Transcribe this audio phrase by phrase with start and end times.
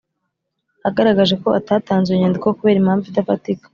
[0.87, 3.65] agaragaje ko atatanze iyo nyandiko kubera impamvu idafatika